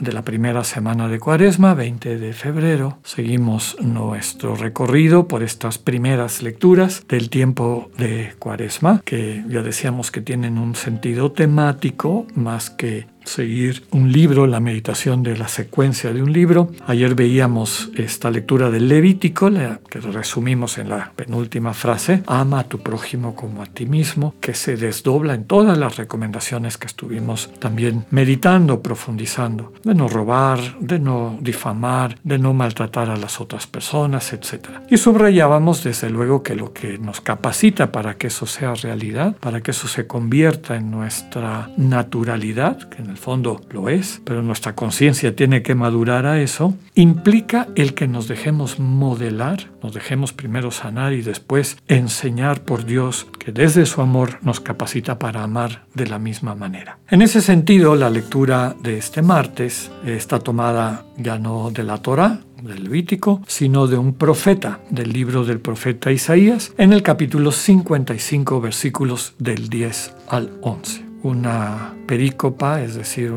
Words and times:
de 0.00 0.12
la 0.12 0.22
primera 0.22 0.64
semana 0.64 1.08
de 1.08 1.18
Cuaresma, 1.18 1.74
20 1.74 2.18
de 2.18 2.32
febrero, 2.32 2.98
seguimos 3.02 3.76
nuestro 3.80 4.54
recorrido 4.54 5.28
por 5.28 5.42
estas 5.42 5.78
primeras 5.78 6.42
lecturas 6.42 7.04
del 7.08 7.30
tiempo 7.30 7.90
de 7.98 8.34
Cuaresma, 8.38 9.02
que 9.04 9.44
ya 9.48 9.62
decíamos 9.62 10.10
que 10.10 10.20
tienen 10.20 10.58
un 10.58 10.74
sentido 10.74 11.32
temático 11.32 12.26
más 12.34 12.70
que 12.70 13.06
seguir 13.28 13.84
un 13.90 14.10
libro, 14.10 14.46
la 14.46 14.60
meditación 14.60 15.22
de 15.22 15.36
la 15.36 15.48
secuencia 15.48 16.12
de 16.12 16.22
un 16.22 16.32
libro. 16.32 16.70
Ayer 16.86 17.14
veíamos 17.14 17.90
esta 17.96 18.30
lectura 18.30 18.70
del 18.70 18.88
Levítico, 18.88 19.50
que 19.88 20.00
resumimos 20.00 20.78
en 20.78 20.88
la 20.88 21.12
penúltima 21.14 21.74
frase, 21.74 22.22
ama 22.26 22.60
a 22.60 22.64
tu 22.64 22.80
prójimo 22.80 23.34
como 23.34 23.62
a 23.62 23.66
ti 23.66 23.86
mismo, 23.86 24.34
que 24.40 24.54
se 24.54 24.76
desdobla 24.76 25.34
en 25.34 25.44
todas 25.44 25.76
las 25.78 25.96
recomendaciones 25.96 26.76
que 26.78 26.86
estuvimos 26.86 27.50
también 27.58 28.06
meditando, 28.10 28.82
profundizando, 28.82 29.72
de 29.84 29.94
no 29.94 30.08
robar, 30.08 30.58
de 30.80 30.98
no 30.98 31.38
difamar, 31.40 32.18
de 32.24 32.38
no 32.38 32.54
maltratar 32.54 33.10
a 33.10 33.16
las 33.16 33.40
otras 33.40 33.66
personas, 33.66 34.32
etc. 34.32 34.68
Y 34.90 34.96
subrayábamos 34.96 35.84
desde 35.84 36.10
luego 36.10 36.42
que 36.42 36.54
lo 36.54 36.72
que 36.72 36.98
nos 36.98 37.20
capacita 37.20 37.92
para 37.92 38.16
que 38.16 38.28
eso 38.28 38.46
sea 38.46 38.74
realidad, 38.74 39.36
para 39.36 39.60
que 39.60 39.72
eso 39.72 39.88
se 39.88 40.06
convierta 40.06 40.76
en 40.76 40.90
nuestra 40.90 41.70
naturalidad, 41.76 42.88
que 42.88 43.02
en 43.02 43.10
el 43.10 43.17
fondo 43.18 43.60
lo 43.70 43.88
es, 43.88 44.20
pero 44.24 44.42
nuestra 44.42 44.74
conciencia 44.74 45.36
tiene 45.36 45.62
que 45.62 45.74
madurar 45.74 46.26
a 46.26 46.40
eso, 46.40 46.74
implica 46.94 47.68
el 47.74 47.94
que 47.94 48.08
nos 48.08 48.28
dejemos 48.28 48.78
modelar, 48.78 49.70
nos 49.82 49.92
dejemos 49.92 50.32
primero 50.32 50.70
sanar 50.70 51.12
y 51.12 51.22
después 51.22 51.76
enseñar 51.88 52.62
por 52.62 52.84
Dios 52.84 53.26
que 53.38 53.52
desde 53.52 53.86
su 53.86 54.00
amor 54.00 54.38
nos 54.42 54.60
capacita 54.60 55.18
para 55.18 55.42
amar 55.42 55.84
de 55.94 56.06
la 56.06 56.18
misma 56.18 56.54
manera. 56.54 56.98
En 57.08 57.22
ese 57.22 57.40
sentido, 57.40 57.96
la 57.96 58.10
lectura 58.10 58.74
de 58.82 58.98
este 58.98 59.22
martes 59.22 59.90
está 60.06 60.38
tomada 60.38 61.04
ya 61.16 61.38
no 61.38 61.70
de 61.70 61.82
la 61.82 61.98
Torah, 61.98 62.40
del 62.62 62.84
Levítico, 62.84 63.40
sino 63.46 63.86
de 63.86 63.98
un 63.98 64.14
profeta, 64.14 64.80
del 64.90 65.12
libro 65.12 65.44
del 65.44 65.60
profeta 65.60 66.10
Isaías, 66.10 66.72
en 66.76 66.92
el 66.92 67.02
capítulo 67.02 67.52
55, 67.52 68.60
versículos 68.60 69.34
del 69.38 69.68
10 69.68 70.14
al 70.28 70.50
11 70.62 71.07
una 71.22 71.94
perícopa, 72.06 72.82
es 72.82 72.94
decir, 72.94 73.32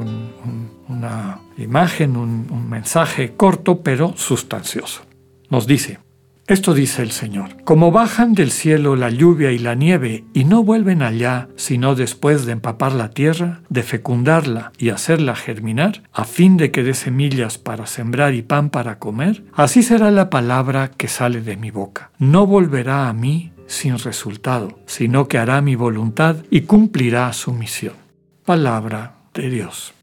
una 0.88 1.40
imagen, 1.58 2.16
un 2.16 2.70
mensaje 2.70 3.34
corto 3.36 3.82
pero 3.82 4.14
sustancioso. 4.16 5.02
Nos 5.50 5.68
dice, 5.68 6.00
esto 6.52 6.74
dice 6.74 7.02
el 7.02 7.12
Señor, 7.12 7.64
como 7.64 7.92
bajan 7.92 8.34
del 8.34 8.52
cielo 8.52 8.98
la 8.98 9.10
lluvia 9.10 9.52
y 9.54 9.58
la 9.58 9.74
nieve 9.74 10.26
y 10.34 10.44
no 10.44 10.64
vuelven 10.64 11.02
allá 11.02 11.48
sino 11.56 11.96
después 11.96 12.46
de 12.46 12.52
empapar 12.52 12.92
la 12.92 13.12
tierra, 13.12 13.62
de 13.70 13.84
fecundarla 13.84 14.74
y 14.78 14.90
hacerla 14.90 15.36
germinar, 15.36 16.04
a 16.12 16.26
fin 16.26 16.58
de 16.58 16.72
que 16.72 16.84
dé 16.84 16.94
semillas 16.94 17.58
para 17.58 17.86
sembrar 17.86 18.34
y 18.34 18.42
pan 18.42 18.70
para 18.70 19.00
comer, 19.00 19.46
así 19.54 19.82
será 19.82 20.12
la 20.12 20.30
palabra 20.30 20.92
que 20.92 21.08
sale 21.08 21.42
de 21.42 21.56
mi 21.56 21.72
boca. 21.72 22.12
No 22.20 22.46
volverá 22.46 23.08
a 23.08 23.14
mí 23.14 23.54
sin 23.72 23.98
resultado, 23.98 24.80
sino 24.86 25.28
que 25.28 25.38
hará 25.38 25.62
mi 25.62 25.76
voluntad 25.76 26.38
y 26.50 26.62
cumplirá 26.62 27.32
su 27.34 27.54
misión. 27.54 27.96
Palabra 28.46 29.16
de 29.34 29.50
Dios. 29.50 29.94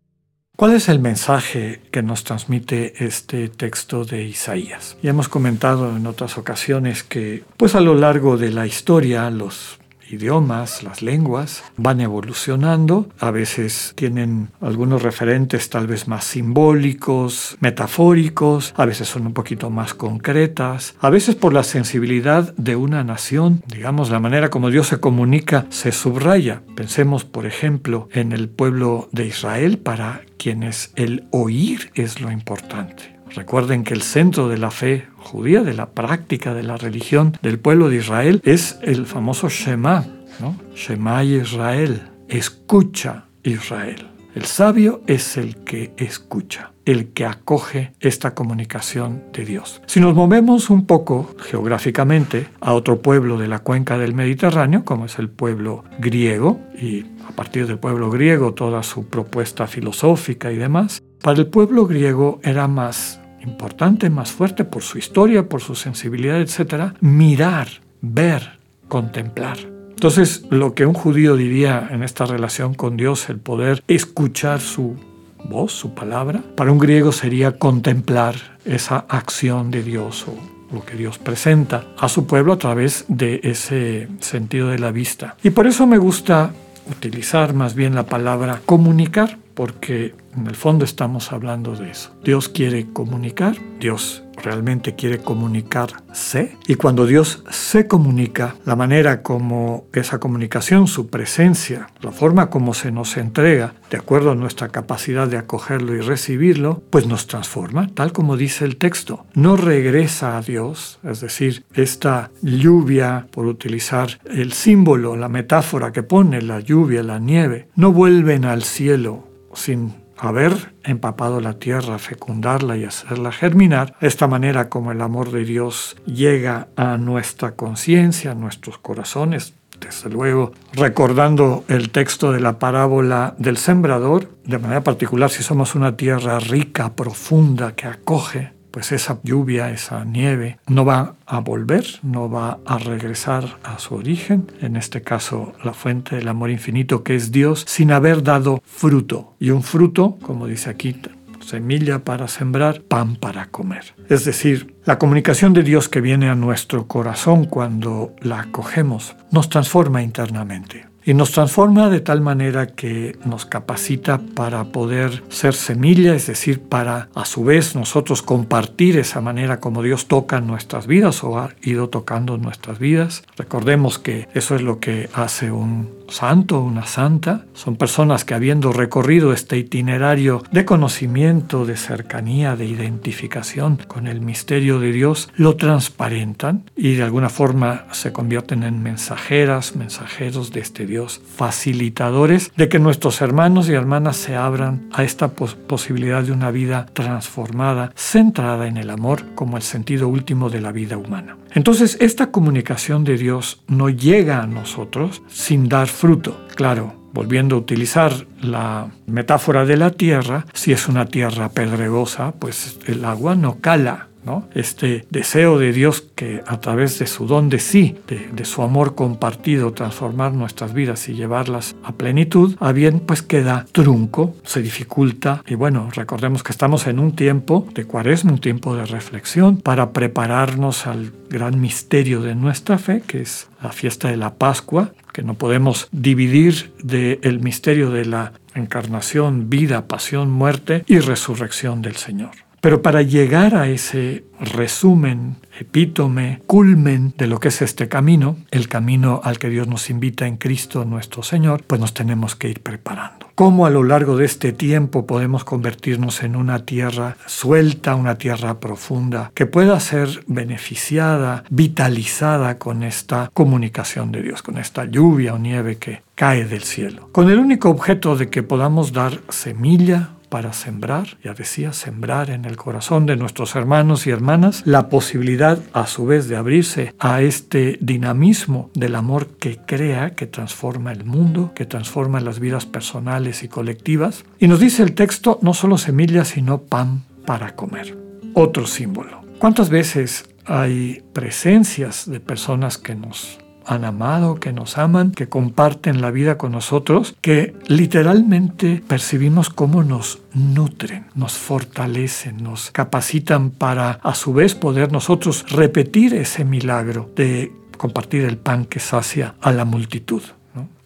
¿Cuál 0.56 0.74
es 0.74 0.88
el 0.88 0.98
mensaje 0.98 1.82
que 1.92 2.02
nos 2.02 2.24
transmite 2.24 3.04
este 3.04 3.48
texto 3.48 4.04
de 4.04 4.24
Isaías? 4.24 4.96
Ya 5.00 5.10
hemos 5.10 5.28
comentado 5.28 5.96
en 5.96 6.04
otras 6.04 6.36
ocasiones 6.36 7.04
que, 7.04 7.44
pues 7.56 7.76
a 7.76 7.80
lo 7.80 7.94
largo 7.94 8.36
de 8.36 8.50
la 8.50 8.66
historia, 8.66 9.30
los 9.30 9.77
idiomas, 10.10 10.82
las 10.82 11.02
lenguas, 11.02 11.64
van 11.76 12.00
evolucionando, 12.00 13.08
a 13.18 13.30
veces 13.30 13.92
tienen 13.94 14.48
algunos 14.60 15.02
referentes 15.02 15.70
tal 15.70 15.86
vez 15.86 16.08
más 16.08 16.24
simbólicos, 16.24 17.56
metafóricos, 17.60 18.74
a 18.76 18.84
veces 18.84 19.08
son 19.08 19.26
un 19.26 19.34
poquito 19.34 19.70
más 19.70 19.94
concretas, 19.94 20.94
a 21.00 21.10
veces 21.10 21.34
por 21.34 21.52
la 21.52 21.62
sensibilidad 21.62 22.54
de 22.56 22.76
una 22.76 23.04
nación, 23.04 23.62
digamos, 23.66 24.10
la 24.10 24.20
manera 24.20 24.50
como 24.50 24.70
Dios 24.70 24.88
se 24.88 25.00
comunica 25.00 25.66
se 25.70 25.92
subraya. 25.92 26.62
Pensemos, 26.74 27.24
por 27.24 27.46
ejemplo, 27.46 28.08
en 28.12 28.32
el 28.32 28.48
pueblo 28.48 29.08
de 29.12 29.26
Israel 29.26 29.78
para 29.78 30.22
quienes 30.38 30.92
el 30.96 31.26
oír 31.30 31.90
es 31.94 32.20
lo 32.20 32.30
importante. 32.30 33.18
Recuerden 33.34 33.84
que 33.84 33.94
el 33.94 34.02
centro 34.02 34.48
de 34.48 34.58
la 34.58 34.70
fe 34.70 35.06
judía, 35.28 35.62
de 35.62 35.74
la 35.74 35.90
práctica 35.90 36.54
de 36.54 36.62
la 36.62 36.76
religión 36.76 37.36
del 37.42 37.58
pueblo 37.58 37.90
de 37.90 37.96
Israel, 37.96 38.40
es 38.44 38.78
el 38.82 39.06
famoso 39.06 39.48
Shema, 39.48 40.06
¿no? 40.40 40.56
Shema 40.74 41.22
Israel, 41.22 42.02
escucha 42.28 43.26
Israel. 43.42 44.08
El 44.34 44.44
sabio 44.44 45.02
es 45.06 45.36
el 45.36 45.56
que 45.56 45.92
escucha, 45.96 46.72
el 46.84 47.08
que 47.08 47.24
acoge 47.24 47.92
esta 47.98 48.34
comunicación 48.34 49.24
de 49.32 49.44
Dios. 49.44 49.82
Si 49.86 50.00
nos 50.00 50.14
movemos 50.14 50.70
un 50.70 50.86
poco 50.86 51.34
geográficamente 51.38 52.46
a 52.60 52.72
otro 52.72 53.02
pueblo 53.02 53.36
de 53.36 53.48
la 53.48 53.58
cuenca 53.58 53.98
del 53.98 54.14
Mediterráneo, 54.14 54.84
como 54.84 55.06
es 55.06 55.18
el 55.18 55.28
pueblo 55.28 55.84
griego, 55.98 56.60
y 56.80 57.04
a 57.28 57.32
partir 57.34 57.66
del 57.66 57.78
pueblo 57.78 58.10
griego 58.10 58.54
toda 58.54 58.82
su 58.82 59.06
propuesta 59.06 59.66
filosófica 59.66 60.52
y 60.52 60.56
demás, 60.56 61.02
para 61.20 61.40
el 61.40 61.48
pueblo 61.48 61.86
griego 61.86 62.38
era 62.44 62.68
más 62.68 63.20
importante, 63.42 64.10
más 64.10 64.30
fuerte 64.30 64.64
por 64.64 64.82
su 64.82 64.98
historia, 64.98 65.48
por 65.48 65.60
su 65.60 65.74
sensibilidad, 65.74 66.40
etc., 66.40 66.94
mirar, 67.00 67.68
ver, 68.00 68.58
contemplar. 68.88 69.58
Entonces, 69.90 70.44
lo 70.50 70.74
que 70.74 70.86
un 70.86 70.94
judío 70.94 71.36
diría 71.36 71.88
en 71.90 72.02
esta 72.02 72.24
relación 72.24 72.74
con 72.74 72.96
Dios, 72.96 73.28
el 73.28 73.38
poder 73.38 73.82
escuchar 73.88 74.60
su 74.60 74.96
voz, 75.44 75.72
su 75.72 75.94
palabra, 75.94 76.42
para 76.56 76.70
un 76.70 76.78
griego 76.78 77.10
sería 77.12 77.58
contemplar 77.58 78.58
esa 78.64 79.06
acción 79.08 79.70
de 79.70 79.82
Dios 79.82 80.26
o 80.28 80.74
lo 80.74 80.84
que 80.84 80.96
Dios 80.96 81.18
presenta 81.18 81.86
a 81.98 82.08
su 82.08 82.26
pueblo 82.26 82.52
a 82.52 82.58
través 82.58 83.06
de 83.08 83.40
ese 83.42 84.08
sentido 84.20 84.68
de 84.68 84.78
la 84.78 84.92
vista. 84.92 85.36
Y 85.42 85.50
por 85.50 85.66
eso 85.66 85.86
me 85.86 85.98
gusta 85.98 86.52
utilizar 86.90 87.54
más 87.54 87.74
bien 87.74 87.94
la 87.94 88.06
palabra 88.06 88.60
comunicar, 88.64 89.38
porque 89.54 90.14
en 90.36 90.46
el 90.46 90.54
fondo 90.54 90.84
estamos 90.84 91.32
hablando 91.32 91.74
de 91.74 91.90
eso. 91.90 92.14
Dios 92.24 92.48
quiere 92.48 92.86
comunicar, 92.92 93.56
Dios 93.80 94.22
realmente 94.42 94.94
quiere 94.94 95.18
comunicarse 95.18 96.56
y 96.66 96.74
cuando 96.74 97.06
Dios 97.06 97.42
se 97.50 97.86
comunica, 97.86 98.56
la 98.64 98.76
manera 98.76 99.22
como 99.22 99.86
esa 99.92 100.18
comunicación, 100.18 100.86
su 100.86 101.08
presencia, 101.08 101.88
la 102.00 102.10
forma 102.10 102.50
como 102.50 102.74
se 102.74 102.90
nos 102.90 103.16
entrega, 103.16 103.74
de 103.90 103.96
acuerdo 103.96 104.32
a 104.32 104.34
nuestra 104.34 104.68
capacidad 104.68 105.28
de 105.28 105.38
acogerlo 105.38 105.94
y 105.94 106.00
recibirlo, 106.00 106.82
pues 106.90 107.06
nos 107.06 107.26
transforma, 107.26 107.88
tal 107.94 108.12
como 108.12 108.36
dice 108.36 108.64
el 108.64 108.76
texto. 108.76 109.26
No 109.34 109.56
regresa 109.56 110.36
a 110.36 110.42
Dios, 110.42 110.98
es 111.04 111.20
decir, 111.20 111.64
esta 111.74 112.30
lluvia, 112.42 113.26
por 113.30 113.46
utilizar 113.46 114.18
el 114.30 114.52
símbolo, 114.52 115.16
la 115.16 115.28
metáfora 115.28 115.92
que 115.92 116.02
pone 116.02 116.42
la 116.42 116.60
lluvia, 116.60 117.02
la 117.02 117.18
nieve, 117.18 117.68
no 117.76 117.92
vuelven 117.92 118.44
al 118.44 118.62
cielo 118.62 119.28
sin 119.54 119.94
haber 120.18 120.74
empapado 120.84 121.40
la 121.40 121.54
tierra, 121.54 121.98
fecundarla 121.98 122.76
y 122.76 122.84
hacerla 122.84 123.32
germinar, 123.32 123.94
esta 124.00 124.26
manera 124.26 124.68
como 124.68 124.92
el 124.92 125.00
amor 125.00 125.30
de 125.30 125.44
Dios 125.44 125.96
llega 126.06 126.68
a 126.76 126.96
nuestra 126.96 127.52
conciencia, 127.52 128.32
a 128.32 128.34
nuestros 128.34 128.78
corazones, 128.78 129.54
desde 129.80 130.10
luego, 130.10 130.52
recordando 130.72 131.64
el 131.68 131.90
texto 131.90 132.32
de 132.32 132.40
la 132.40 132.58
parábola 132.58 133.34
del 133.38 133.56
sembrador, 133.56 134.28
de 134.44 134.58
manera 134.58 134.82
particular 134.82 135.30
si 135.30 135.42
somos 135.42 135.74
una 135.74 135.96
tierra 135.96 136.40
rica, 136.40 136.94
profunda, 136.94 137.76
que 137.76 137.86
acoge, 137.86 138.57
pues 138.70 138.92
esa 138.92 139.20
lluvia, 139.22 139.70
esa 139.70 140.04
nieve, 140.04 140.58
no 140.66 140.84
va 140.84 141.16
a 141.26 141.40
volver, 141.40 141.84
no 142.02 142.30
va 142.30 142.58
a 142.66 142.78
regresar 142.78 143.58
a 143.64 143.78
su 143.78 143.94
origen, 143.94 144.50
en 144.60 144.76
este 144.76 145.02
caso 145.02 145.52
la 145.64 145.72
fuente 145.72 146.16
del 146.16 146.28
amor 146.28 146.50
infinito 146.50 147.02
que 147.02 147.14
es 147.14 147.32
Dios, 147.32 147.64
sin 147.66 147.92
haber 147.92 148.22
dado 148.22 148.62
fruto. 148.64 149.34
Y 149.38 149.50
un 149.50 149.62
fruto, 149.62 150.18
como 150.22 150.46
dice 150.46 150.70
aquí, 150.70 151.00
semilla 151.40 152.00
para 152.00 152.28
sembrar, 152.28 152.82
pan 152.82 153.16
para 153.16 153.46
comer. 153.46 153.94
Es 154.08 154.24
decir, 154.24 154.76
la 154.84 154.98
comunicación 154.98 155.54
de 155.54 155.62
Dios 155.62 155.88
que 155.88 156.00
viene 156.00 156.28
a 156.28 156.34
nuestro 156.34 156.86
corazón 156.86 157.46
cuando 157.46 158.14
la 158.20 158.40
acogemos 158.40 159.16
nos 159.30 159.48
transforma 159.48 160.02
internamente. 160.02 160.87
Y 161.08 161.14
nos 161.14 161.30
transforma 161.32 161.88
de 161.88 162.00
tal 162.00 162.20
manera 162.20 162.66
que 162.66 163.16
nos 163.24 163.46
capacita 163.46 164.20
para 164.34 164.64
poder 164.64 165.22
ser 165.30 165.54
semilla, 165.54 166.14
es 166.14 166.26
decir, 166.26 166.60
para 166.60 167.08
a 167.14 167.24
su 167.24 167.44
vez 167.44 167.74
nosotros 167.74 168.20
compartir 168.20 168.98
esa 168.98 169.22
manera 169.22 169.58
como 169.58 169.82
Dios 169.82 170.06
toca 170.06 170.42
nuestras 170.42 170.86
vidas 170.86 171.24
o 171.24 171.38
ha 171.38 171.54
ido 171.62 171.88
tocando 171.88 172.36
nuestras 172.36 172.78
vidas. 172.78 173.22
Recordemos 173.38 173.98
que 173.98 174.28
eso 174.34 174.54
es 174.54 174.60
lo 174.60 174.80
que 174.80 175.08
hace 175.14 175.50
un 175.50 175.97
santo, 176.08 176.60
una 176.60 176.86
santa. 176.86 177.44
Son 177.54 177.76
personas 177.76 178.24
que 178.24 178.34
habiendo 178.34 178.72
recorrido 178.72 179.32
este 179.32 179.58
itinerario 179.58 180.42
de 180.50 180.64
conocimiento, 180.64 181.66
de 181.66 181.76
cercanía, 181.76 182.56
de 182.56 182.66
identificación 182.66 183.78
con 183.86 184.06
el 184.06 184.20
misterio 184.20 184.78
de 184.80 184.92
Dios, 184.92 185.30
lo 185.36 185.56
transparentan 185.56 186.64
y 186.76 186.94
de 186.94 187.02
alguna 187.02 187.28
forma 187.28 187.86
se 187.92 188.12
convierten 188.12 188.62
en 188.62 188.82
mensajeras, 188.82 189.76
mensajeros 189.76 190.52
de 190.52 190.60
este 190.60 190.86
Dios, 190.86 191.20
facilitadores 191.36 192.52
de 192.56 192.68
que 192.68 192.78
nuestros 192.78 193.20
hermanos 193.20 193.68
y 193.68 193.72
hermanas 193.72 194.16
se 194.16 194.36
abran 194.36 194.88
a 194.92 195.04
esta 195.04 195.28
posibilidad 195.28 196.22
de 196.22 196.32
una 196.32 196.50
vida 196.50 196.86
transformada, 196.92 197.92
centrada 197.94 198.66
en 198.66 198.76
el 198.76 198.90
amor 198.90 199.24
como 199.34 199.56
el 199.56 199.62
sentido 199.62 200.08
último 200.08 200.50
de 200.50 200.60
la 200.60 200.72
vida 200.72 200.96
humana. 200.96 201.36
Entonces, 201.54 201.96
esta 202.00 202.30
comunicación 202.30 203.04
de 203.04 203.16
Dios 203.16 203.62
no 203.68 203.88
llega 203.88 204.42
a 204.42 204.46
nosotros 204.46 205.22
sin 205.28 205.68
dar 205.68 205.88
fruto. 205.98 206.46
Claro, 206.54 206.94
volviendo 207.12 207.56
a 207.56 207.58
utilizar 207.58 208.12
la 208.40 208.88
metáfora 209.06 209.64
de 209.64 209.76
la 209.76 209.90
tierra, 209.90 210.46
si 210.52 210.72
es 210.72 210.88
una 210.88 211.06
tierra 211.06 211.48
pedregosa, 211.48 212.32
pues 212.32 212.78
el 212.86 213.04
agua 213.04 213.34
no 213.34 213.58
cala 213.60 214.07
este 214.54 215.06
deseo 215.10 215.58
de 215.58 215.72
Dios 215.72 216.02
que 216.14 216.42
a 216.46 216.60
través 216.60 216.98
de 216.98 217.06
su 217.06 217.26
don 217.26 217.48
de 217.48 217.58
sí, 217.58 217.96
de, 218.06 218.44
su 218.44 218.62
amor 218.62 218.94
compartido, 218.94 219.72
transformar 219.72 220.32
nuestras 220.32 220.72
vidas 220.72 221.08
y 221.08 221.14
llevarlas 221.14 221.76
a 221.82 221.92
plenitud, 221.92 222.56
a 222.60 222.72
bien 222.72 223.00
pues 223.00 223.22
queda 223.22 223.66
trunco, 223.72 224.34
se 224.44 224.62
dificulta 224.62 225.42
y 225.46 225.54
bueno, 225.54 225.90
recordemos 225.92 226.42
que 226.42 226.52
estamos 226.52 226.86
en 226.86 226.98
un 226.98 227.12
tiempo 227.12 227.66
de 227.74 227.84
cuaresma, 227.84 228.32
un 228.32 228.40
tiempo 228.40 228.74
de 228.74 228.86
reflexión 228.86 229.58
para 229.58 229.92
prepararnos 229.92 230.86
al 230.86 231.12
gran 231.28 231.60
misterio 231.60 232.22
de 232.22 232.34
nuestra 232.34 232.78
fe, 232.78 233.02
que 233.06 233.20
es 233.20 233.48
la 233.62 233.72
fiesta 233.72 234.08
de 234.08 234.16
la 234.16 234.34
Pascua, 234.34 234.92
que 235.12 235.22
no 235.22 235.34
podemos 235.34 235.88
dividir 235.92 236.72
del 236.82 237.40
misterio 237.40 237.90
de 237.90 238.04
la 238.04 238.32
encarnación, 238.54 239.50
vida, 239.50 239.86
pasión, 239.86 240.30
muerte 240.30 240.84
y 240.86 240.98
resurrección 240.98 241.82
del 241.82 241.96
Señor. 241.96 242.47
Pero 242.60 242.82
para 242.82 243.02
llegar 243.02 243.54
a 243.54 243.68
ese 243.68 244.24
resumen, 244.40 245.36
epítome, 245.58 246.42
culmen 246.46 247.14
de 247.16 247.26
lo 247.26 247.38
que 247.38 247.48
es 247.48 247.62
este 247.62 247.88
camino, 247.88 248.36
el 248.50 248.68
camino 248.68 249.20
al 249.22 249.38
que 249.38 249.48
Dios 249.48 249.68
nos 249.68 249.90
invita 249.90 250.26
en 250.26 250.36
Cristo 250.36 250.84
nuestro 250.84 251.22
Señor, 251.22 251.62
pues 251.66 251.80
nos 251.80 251.94
tenemos 251.94 252.34
que 252.34 252.48
ir 252.48 252.60
preparando. 252.62 253.28
¿Cómo 253.34 253.66
a 253.66 253.70
lo 253.70 253.84
largo 253.84 254.16
de 254.16 254.24
este 254.24 254.52
tiempo 254.52 255.06
podemos 255.06 255.44
convertirnos 255.44 256.24
en 256.24 256.34
una 256.34 256.64
tierra 256.64 257.16
suelta, 257.26 257.94
una 257.94 258.18
tierra 258.18 258.58
profunda, 258.58 259.30
que 259.32 259.46
pueda 259.46 259.78
ser 259.78 260.24
beneficiada, 260.26 261.44
vitalizada 261.48 262.58
con 262.58 262.82
esta 262.82 263.30
comunicación 263.32 264.10
de 264.10 264.22
Dios, 264.22 264.42
con 264.42 264.58
esta 264.58 264.84
lluvia 264.86 265.34
o 265.34 265.38
nieve 265.38 265.76
que 265.76 266.02
cae 266.16 266.46
del 266.46 266.64
cielo? 266.64 267.10
Con 267.12 267.30
el 267.30 267.38
único 267.38 267.70
objeto 267.70 268.16
de 268.16 268.28
que 268.28 268.42
podamos 268.42 268.92
dar 268.92 269.20
semilla, 269.28 270.10
para 270.28 270.52
sembrar, 270.52 271.18
ya 271.22 271.34
decía, 271.34 271.72
sembrar 271.72 272.30
en 272.30 272.44
el 272.44 272.56
corazón 272.56 273.06
de 273.06 273.16
nuestros 273.16 273.54
hermanos 273.56 274.06
y 274.06 274.10
hermanas 274.10 274.62
la 274.64 274.88
posibilidad 274.88 275.58
a 275.72 275.86
su 275.86 276.06
vez 276.06 276.28
de 276.28 276.36
abrirse 276.36 276.94
a 276.98 277.22
este 277.22 277.78
dinamismo 277.80 278.70
del 278.74 278.94
amor 278.94 279.28
que 279.38 279.56
crea, 279.56 280.10
que 280.10 280.26
transforma 280.26 280.92
el 280.92 281.04
mundo, 281.04 281.52
que 281.54 281.66
transforma 281.66 282.20
las 282.20 282.40
vidas 282.40 282.66
personales 282.66 283.42
y 283.42 283.48
colectivas. 283.48 284.24
Y 284.38 284.48
nos 284.48 284.60
dice 284.60 284.82
el 284.82 284.94
texto, 284.94 285.38
no 285.42 285.54
solo 285.54 285.78
semillas, 285.78 286.28
sino 286.28 286.62
pan 286.62 287.02
para 287.26 287.54
comer. 287.54 287.96
Otro 288.34 288.66
símbolo. 288.66 289.22
¿Cuántas 289.38 289.70
veces 289.70 290.28
hay 290.44 291.02
presencias 291.12 292.10
de 292.10 292.20
personas 292.20 292.78
que 292.78 292.94
nos 292.94 293.38
han 293.68 293.84
amado, 293.84 294.36
que 294.36 294.52
nos 294.52 294.78
aman, 294.78 295.12
que 295.12 295.28
comparten 295.28 296.00
la 296.00 296.10
vida 296.10 296.38
con 296.38 296.52
nosotros, 296.52 297.14
que 297.20 297.54
literalmente 297.66 298.82
percibimos 298.86 299.50
cómo 299.50 299.84
nos 299.84 300.20
nutren, 300.32 301.06
nos 301.14 301.34
fortalecen, 301.34 302.42
nos 302.42 302.70
capacitan 302.70 303.50
para 303.50 303.92
a 304.02 304.14
su 304.14 304.32
vez 304.32 304.54
poder 304.54 304.90
nosotros 304.90 305.44
repetir 305.50 306.14
ese 306.14 306.44
milagro 306.44 307.10
de 307.14 307.52
compartir 307.76 308.24
el 308.24 308.38
pan 308.38 308.64
que 308.64 308.80
sacia 308.80 309.34
a 309.40 309.52
la 309.52 309.64
multitud. 309.64 310.22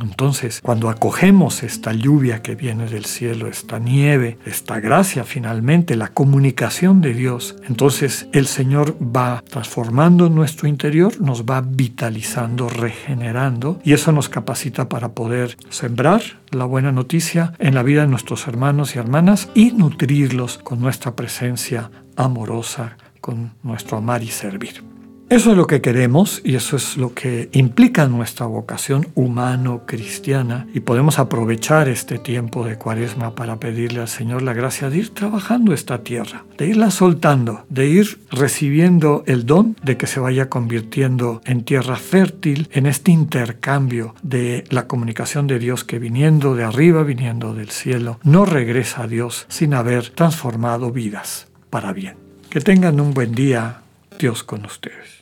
Entonces, 0.03 0.61
cuando 0.61 0.91
acogemos 0.91 1.63
esta 1.63 1.93
lluvia 1.93 2.43
que 2.43 2.57
viene 2.57 2.87
del 2.87 3.05
cielo, 3.05 3.47
esta 3.47 3.79
nieve, 3.79 4.39
esta 4.45 4.81
gracia 4.81 5.25
finalmente, 5.25 5.97
la 5.97 6.09
comunicación 6.09 7.01
de 7.01 7.15
Dios, 7.15 7.57
entonces 7.69 8.27
el 8.33 8.47
Señor 8.47 8.97
va 9.01 9.43
transformando 9.49 10.29
nuestro 10.29 10.69
interior, 10.69 11.21
nos 11.21 11.45
va 11.45 11.61
vitalizando, 11.61 12.69
regenerando 12.69 13.81
y 13.85 13.93
eso 13.93 14.11
nos 14.11 14.29
capacita 14.29 14.89
para 14.89 15.11
poder 15.11 15.57
sembrar 15.71 16.23
la 16.51 16.65
buena 16.65 16.91
noticia 16.91 17.53
en 17.59 17.75
la 17.75 17.83
vida 17.83 18.03
de 18.03 18.09
nuestros 18.09 18.49
hermanos 18.49 18.97
y 18.97 18.99
hermanas 18.99 19.49
y 19.55 19.71
nutrirlos 19.71 20.59
con 20.59 20.81
nuestra 20.81 21.15
presencia 21.15 21.91
amorosa, 22.17 22.97
con 23.21 23.53
nuestro 23.63 23.99
amar 23.99 24.23
y 24.23 24.29
servir. 24.29 24.92
Eso 25.33 25.53
es 25.53 25.57
lo 25.57 25.67
que 25.67 25.81
queremos 25.81 26.43
y 26.45 26.57
eso 26.57 26.77
es 26.77 26.99
lo 26.99 27.15
que 27.15 27.49
implica 27.53 28.07
nuestra 28.07 28.45
vocación 28.45 29.09
humano-cristiana 29.15 30.67
y 30.75 30.81
podemos 30.81 31.19
aprovechar 31.19 31.89
este 31.89 32.19
tiempo 32.19 32.67
de 32.67 32.77
cuaresma 32.77 33.35
para 33.35 33.59
pedirle 33.59 34.03
al 34.03 34.09
Señor 34.09 34.43
la 34.43 34.53
gracia 34.53 34.91
de 34.91 34.99
ir 34.99 35.15
trabajando 35.15 35.73
esta 35.73 36.03
tierra, 36.03 36.45
de 36.59 36.67
irla 36.67 36.91
soltando, 36.91 37.65
de 37.71 37.89
ir 37.89 38.21
recibiendo 38.31 39.25
el 39.27 39.47
don 39.47 39.75
de 39.83 39.97
que 39.97 40.07
se 40.07 40.21
vaya 40.21 40.51
convirtiendo 40.51 41.41
en 41.47 41.65
tierra 41.65 41.97
fértil 41.97 42.69
en 42.71 42.85
este 42.85 43.11
intercambio 43.11 44.15
de 44.23 44.65
la 44.69 44.87
comunicación 44.87 45.47
de 45.47 45.59
Dios 45.59 45.83
que 45.83 45.99
viniendo 45.99 46.55
de 46.57 46.65
arriba, 46.65 47.05
viniendo 47.05 47.55
del 47.55 47.71
cielo, 47.71 48.21
no 48.23 48.45
regresa 48.45 49.05
a 49.05 49.09
Dios 49.09 49.47
sin 49.49 49.73
haber 49.73 50.11
transformado 50.11 50.93
vidas 50.93 51.47
para 51.71 51.95
bien. 51.95 52.17
Que 52.51 52.61
tengan 52.61 53.01
un 53.01 53.15
buen 53.15 53.35
día, 53.35 53.81
Dios 54.19 54.43
con 54.43 54.67
ustedes. 54.67 55.22